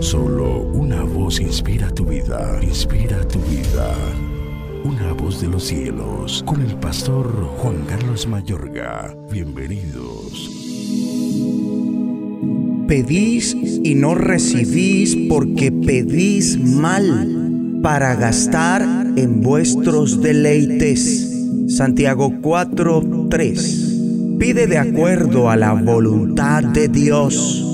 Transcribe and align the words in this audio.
Solo 0.00 0.62
una 0.72 1.02
voz 1.02 1.40
inspira 1.40 1.90
tu 1.90 2.04
vida, 2.04 2.58
inspira 2.62 3.26
tu 3.28 3.38
vida. 3.40 3.94
Una 4.84 5.12
voz 5.12 5.40
de 5.40 5.48
los 5.48 5.64
cielos, 5.64 6.42
con 6.46 6.60
el 6.62 6.74
pastor 6.76 7.26
Juan 7.58 7.84
Carlos 7.86 8.26
Mayorga. 8.26 9.16
Bienvenidos. 9.30 10.50
Pedís 12.86 13.56
y 13.82 13.94
no 13.94 14.14
recibís 14.14 15.16
porque 15.28 15.72
pedís 15.72 16.58
mal 16.58 17.80
para 17.82 18.14
gastar 18.14 18.82
en 19.16 19.40
vuestros 19.40 20.20
deleites. 20.22 21.32
Santiago 21.68 22.32
4:3. 22.40 24.38
Pide 24.38 24.66
de 24.66 24.78
acuerdo 24.78 25.50
a 25.50 25.56
la 25.56 25.72
voluntad 25.72 26.62
de 26.62 26.88
Dios. 26.88 27.65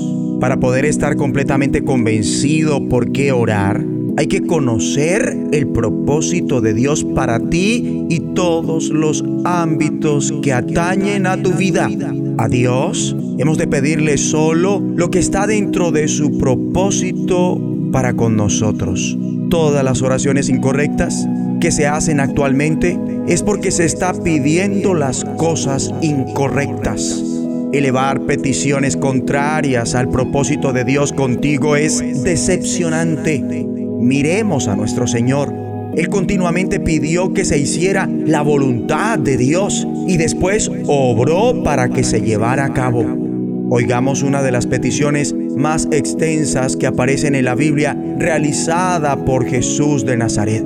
Para 0.43 0.59
poder 0.59 0.83
estar 0.83 1.15
completamente 1.15 1.85
convencido 1.85 2.89
por 2.89 3.13
qué 3.13 3.31
orar, 3.31 3.81
hay 4.17 4.27
que 4.27 4.41
conocer 4.41 5.37
el 5.53 5.69
propósito 5.69 6.59
de 6.59 6.73
Dios 6.73 7.05
para 7.05 7.39
ti 7.39 8.05
y 8.09 8.19
todos 8.35 8.89
los 8.89 9.23
ámbitos 9.45 10.33
que 10.43 10.51
atañen 10.51 11.27
a 11.27 11.41
tu 11.41 11.53
vida. 11.53 11.89
A 12.37 12.49
Dios 12.49 13.15
hemos 13.37 13.57
de 13.57 13.67
pedirle 13.67 14.17
solo 14.17 14.83
lo 14.97 15.09
que 15.09 15.19
está 15.19 15.47
dentro 15.47 15.93
de 15.93 16.09
su 16.09 16.37
propósito 16.37 17.61
para 17.93 18.13
con 18.13 18.35
nosotros. 18.35 19.17
Todas 19.49 19.85
las 19.85 20.01
oraciones 20.01 20.49
incorrectas 20.49 21.25
que 21.61 21.71
se 21.71 21.87
hacen 21.87 22.19
actualmente 22.19 22.99
es 23.29 23.43
porque 23.43 23.71
se 23.71 23.85
está 23.85 24.11
pidiendo 24.11 24.93
las 24.93 25.23
cosas 25.37 25.93
incorrectas. 26.01 27.32
Elevar 27.73 28.21
peticiones 28.27 28.95
contrarias 28.95 29.95
al 29.95 30.07
propósito 30.07 30.73
de 30.73 30.83
Dios 30.83 31.11
contigo 31.11 31.75
es 31.75 32.23
decepcionante. 32.23 33.43
Miremos 33.99 34.67
a 34.67 34.75
nuestro 34.75 35.07
Señor. 35.07 35.51
Él 35.95 36.07
continuamente 36.09 36.79
pidió 36.79 37.33
que 37.33 37.43
se 37.43 37.57
hiciera 37.57 38.07
la 38.07 38.43
voluntad 38.43 39.17
de 39.17 39.37
Dios 39.37 39.87
y 40.07 40.17
después 40.17 40.69
obró 40.85 41.63
para 41.63 41.89
que 41.89 42.03
se 42.03 42.21
llevara 42.21 42.65
a 42.65 42.73
cabo. 42.73 43.05
Oigamos 43.71 44.21
una 44.21 44.43
de 44.43 44.51
las 44.51 44.67
peticiones 44.67 45.33
más 45.33 45.87
extensas 45.91 46.77
que 46.77 46.85
aparecen 46.85 47.33
en 47.33 47.45
la 47.45 47.55
Biblia 47.55 47.97
realizada 48.19 49.25
por 49.25 49.47
Jesús 49.47 50.05
de 50.05 50.15
Nazaret. 50.15 50.63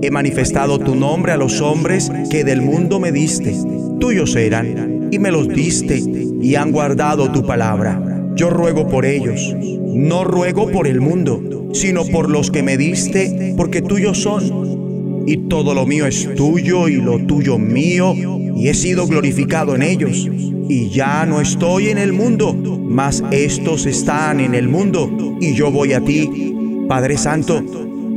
He 0.00 0.12
manifestado 0.12 0.78
tu 0.78 0.94
nombre 0.94 1.32
a 1.32 1.36
los 1.36 1.60
hombres 1.60 2.08
que 2.30 2.44
del 2.44 2.62
mundo 2.62 3.00
me 3.00 3.10
diste. 3.10 3.52
Tuyos 3.98 4.36
eran 4.36 5.08
y 5.10 5.18
me 5.18 5.32
los 5.32 5.48
diste 5.48 6.25
y 6.40 6.54
han 6.54 6.72
guardado 6.72 7.30
tu 7.30 7.44
palabra. 7.44 8.00
Yo 8.34 8.50
ruego 8.50 8.88
por 8.88 9.04
ellos. 9.04 9.54
No 9.94 10.24
ruego 10.24 10.70
por 10.70 10.86
el 10.86 11.00
mundo 11.00 11.56
sino 11.76 12.04
por 12.06 12.30
los 12.30 12.50
que 12.50 12.62
me 12.62 12.76
diste, 12.76 13.54
porque 13.56 13.82
tuyos 13.82 14.22
son. 14.22 15.24
Y 15.26 15.48
todo 15.48 15.74
lo 15.74 15.86
mío 15.86 16.06
es 16.06 16.34
tuyo 16.34 16.88
y 16.88 16.96
lo 16.96 17.18
tuyo 17.26 17.58
mío, 17.58 18.14
y 18.14 18.68
he 18.68 18.74
sido 18.74 19.06
glorificado 19.06 19.74
en 19.74 19.82
ellos. 19.82 20.28
Y 20.68 20.88
ya 20.88 21.26
no 21.26 21.40
estoy 21.40 21.88
en 21.88 21.98
el 21.98 22.12
mundo, 22.12 22.54
mas 22.54 23.22
estos 23.30 23.86
están 23.86 24.40
en 24.40 24.54
el 24.54 24.68
mundo, 24.68 25.36
y 25.40 25.54
yo 25.54 25.70
voy 25.70 25.92
a 25.92 26.00
ti. 26.00 26.54
Padre 26.88 27.18
Santo, 27.18 27.62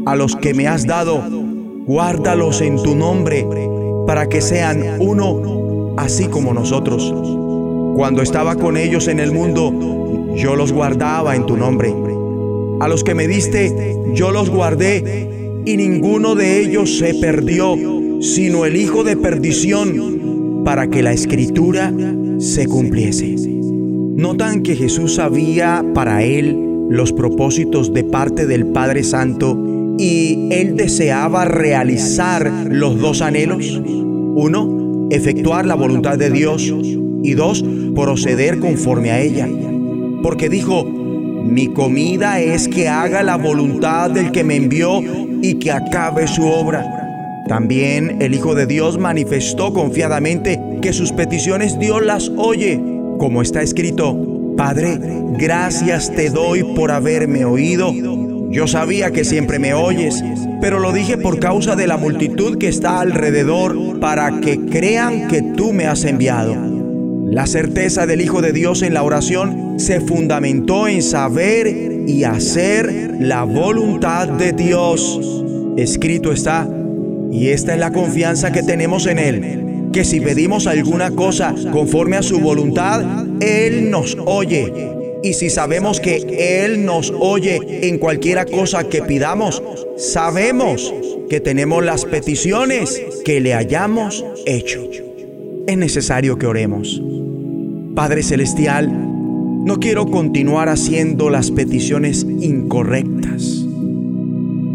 a 0.06 0.16
los 0.16 0.36
que 0.36 0.54
me 0.54 0.68
has 0.68 0.86
dado, 0.86 1.22
guárdalos 1.86 2.62
en 2.62 2.82
tu 2.82 2.96
nombre, 2.96 3.46
para 4.08 4.30
que 4.30 4.42
sean 4.42 4.84
uno, 5.00 5.96
así 5.98 6.28
como 6.28 6.54
nosotros. 6.54 7.14
Cuando 8.00 8.22
estaba 8.22 8.56
con 8.56 8.78
ellos 8.78 9.10
en 9.10 9.20
el 9.20 9.34
mundo, 9.34 10.34
yo 10.34 10.56
los 10.56 10.72
guardaba 10.72 11.36
en 11.36 11.46
tu 11.46 11.58
nombre. 11.58 11.94
A 12.80 12.88
los 12.88 13.04
que 13.04 13.14
me 13.14 13.28
diste, 13.28 13.76
yo 14.14 14.32
los 14.32 14.50
guardé, 14.50 15.28
y 15.66 15.76
ninguno 15.76 16.34
de 16.34 16.62
ellos 16.62 16.98
se 16.98 17.16
perdió, 17.16 17.76
sino 18.22 18.64
el 18.64 18.78
hijo 18.78 19.04
de 19.04 19.18
perdición, 19.18 20.64
para 20.64 20.90
que 20.90 21.04
la 21.04 21.12
escritura 21.12 21.94
se 22.38 22.68
cumpliese. 22.68 23.36
Notan 23.36 24.64
que 24.64 24.78
Jesús 24.78 25.16
sabía 25.16 25.84
para 25.94 26.24
él 26.24 26.88
los 26.90 27.12
propósitos 27.12 27.94
de 27.94 28.06
parte 28.06 28.48
del 28.48 28.68
Padre 28.68 29.04
Santo 29.04 29.62
y 29.98 30.48
él 30.54 30.78
deseaba 30.78 31.44
realizar 31.44 32.50
los 32.72 32.98
dos 32.98 33.22
anhelos. 33.22 33.78
Uno, 33.78 35.10
efectuar 35.12 35.66
la 35.66 35.76
voluntad 35.76 36.18
de 36.18 36.30
Dios 36.30 36.74
y 37.24 37.34
dos, 37.34 37.64
proceder 37.96 38.60
conforme 38.60 39.12
a 39.12 39.20
ella. 39.20 39.48
Porque 40.22 40.50
dijo, 40.50 40.86
mi 40.86 41.68
comida 41.68 42.40
es 42.40 42.68
que 42.68 42.88
haga 42.88 43.24
la 43.24 43.38
voluntad 43.38 44.12
del 44.12 44.32
que 44.32 44.44
me 44.44 44.56
envió 44.56 45.02
y 45.42 45.56
que 45.56 45.72
acabe 45.72 46.28
su 46.28 46.46
obra. 46.46 47.44
También 47.48 48.22
el 48.22 48.36
Hijo 48.36 48.54
de 48.54 48.68
Dios 48.68 49.00
manifestó 49.00 49.74
confiadamente 49.74 50.60
que 50.82 50.94
sus 50.94 51.12
peticiones 51.12 51.80
Dios 51.80 52.06
las 52.06 52.30
oye, 52.38 52.80
como 53.18 53.42
está 53.42 53.62
escrito, 53.62 54.54
Padre, 54.56 55.00
gracias 55.38 56.14
te 56.14 56.30
doy 56.30 56.64
por 56.76 56.92
haberme 56.92 57.46
oído. 57.46 57.92
Yo 58.52 58.68
sabía 58.68 59.12
que 59.12 59.24
siempre 59.24 59.58
me 59.58 59.74
oyes, 59.74 60.24
pero 60.62 60.80
lo 60.80 60.92
dije 60.92 61.18
por 61.18 61.40
causa 61.40 61.76
de 61.76 61.88
la 61.88 61.98
multitud 61.98 62.58
que 62.58 62.68
está 62.68 63.00
alrededor, 63.00 64.00
para 64.00 64.42
que 64.42 64.60
crean 64.66 65.28
que 65.28 65.42
tú 65.42 65.72
me 65.72 65.86
has 65.86 66.04
enviado. 66.04 66.79
La 67.32 67.46
certeza 67.46 68.08
del 68.08 68.22
Hijo 68.22 68.42
de 68.42 68.52
Dios 68.54 68.82
en 68.82 68.96
la 68.96 69.04
oración 69.04 69.80
se 69.80 70.02
fundamentó 70.02 70.88
en 70.88 71.04
saber 71.04 71.68
y 72.08 72.24
hacer 72.24 73.18
la 73.20 73.44
voluntad 73.44 74.28
de 74.28 74.52
Dios. 74.52 75.20
Escrito 75.78 76.32
está, 76.32 76.68
y 77.32 77.50
esta 77.50 77.74
es 77.74 77.80
la 77.80 77.94
confianza 77.94 78.52
que 78.52 78.64
tenemos 78.64 79.06
en 79.06 79.20
Él, 79.20 79.92
que 79.94 80.04
si 80.06 80.20
pedimos 80.20 80.66
alguna 80.66 81.12
cosa 81.12 81.54
conforme 81.72 82.18
a 82.18 82.24
su 82.24 82.40
voluntad, 82.40 83.04
Él 83.42 83.92
nos 83.92 84.18
oye. 84.26 84.74
Y 85.22 85.34
si 85.34 85.52
sabemos 85.52 86.00
que 86.00 86.64
Él 86.66 86.84
nos 86.84 87.14
oye 87.20 87.88
en 87.88 88.00
cualquiera 88.00 88.46
cosa 88.46 88.86
que 88.86 89.04
pidamos, 89.04 89.62
sabemos 89.98 90.92
que 91.30 91.40
tenemos 91.40 91.86
las 91.86 92.06
peticiones 92.06 93.00
que 93.24 93.40
le 93.40 93.54
hayamos 93.54 94.26
hecho. 94.48 94.82
Es 95.68 95.78
necesario 95.78 96.40
que 96.40 96.48
oremos. 96.48 97.00
Padre 98.00 98.24
Celestial, 98.24 98.90
no 98.90 99.76
quiero 99.76 100.06
continuar 100.10 100.70
haciendo 100.70 101.30
las 101.30 101.52
peticiones 101.52 102.26
incorrectas. 102.40 103.66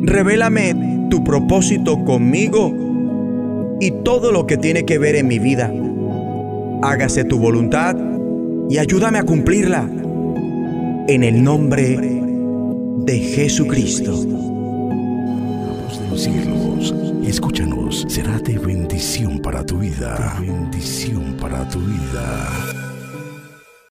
Revélame 0.02 1.08
tu 1.08 1.24
propósito 1.24 2.04
conmigo 2.04 2.70
y 3.80 3.92
todo 4.04 4.30
lo 4.30 4.46
que 4.46 4.58
tiene 4.58 4.84
que 4.84 4.98
ver 4.98 5.16
en 5.16 5.28
mi 5.28 5.38
vida. 5.38 5.72
Hágase 6.82 7.24
tu 7.24 7.38
voluntad 7.38 7.96
y 8.68 8.76
ayúdame 8.76 9.20
a 9.20 9.22
cumplirla. 9.22 9.88
En 11.08 11.24
el 11.24 11.42
nombre 11.42 11.96
de 13.06 13.18
Jesucristo. 13.20 14.22
de 16.10 16.18
cielos, 16.18 16.94
escúchanos, 17.26 18.04
será 18.06 18.38
de 18.38 18.58
bendición 18.58 19.38
para 19.38 19.64
tu 19.64 19.78
vida. 19.78 20.36
bendición 20.42 21.38
para 21.40 21.66
tu 21.70 21.78
vida. 21.78 22.83